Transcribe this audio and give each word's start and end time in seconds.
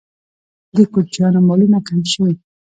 د 0.75 0.77
کوچیانو 0.93 1.39
مالونه 1.47 1.77
کم 1.87 2.01
شوي؟ 2.11 2.33